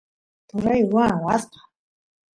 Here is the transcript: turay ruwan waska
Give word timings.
turay 0.47 0.79
ruwan 0.89 1.15
waska 1.25 1.59